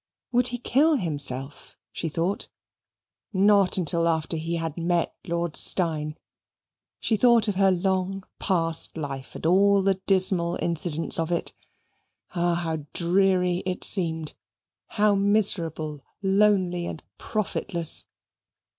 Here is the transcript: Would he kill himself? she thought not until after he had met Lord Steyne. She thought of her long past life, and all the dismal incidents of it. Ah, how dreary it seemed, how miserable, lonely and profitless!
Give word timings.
Would 0.31 0.47
he 0.47 0.57
kill 0.57 0.95
himself? 0.95 1.77
she 1.91 2.09
thought 2.09 2.47
not 3.33 3.77
until 3.77 4.07
after 4.07 4.35
he 4.35 4.55
had 4.55 4.75
met 4.75 5.13
Lord 5.25 5.55
Steyne. 5.55 6.17
She 6.99 7.15
thought 7.15 7.47
of 7.47 7.53
her 7.53 7.69
long 7.69 8.23
past 8.39 8.97
life, 8.97 9.35
and 9.35 9.45
all 9.45 9.83
the 9.83 10.01
dismal 10.07 10.57
incidents 10.59 11.19
of 11.19 11.31
it. 11.31 11.53
Ah, 12.33 12.55
how 12.55 12.87
dreary 12.93 13.57
it 13.63 13.83
seemed, 13.83 14.33
how 14.87 15.13
miserable, 15.13 16.03
lonely 16.23 16.87
and 16.87 17.03
profitless! 17.19 18.05